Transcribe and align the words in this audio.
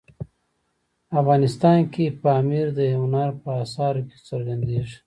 افغانستان 1.21 1.79
کې 1.93 2.05
پامیر 2.23 2.67
د 2.77 2.79
هنر 2.99 3.29
په 3.43 3.49
اثارو 3.63 4.01
کې 4.09 4.17
څرګندېږي. 4.27 4.97